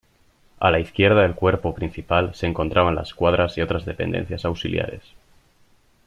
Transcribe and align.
A 0.57 0.71
la 0.71 0.79
izquierda 0.79 1.21
del 1.21 1.35
cuerpo 1.35 1.75
principal 1.75 2.33
se 2.33 2.47
encontraban 2.47 2.95
las 2.95 3.13
cuadras 3.13 3.55
y 3.59 3.61
otras 3.61 3.85
dependencias 3.85 4.45
auxiliares. 4.45 5.03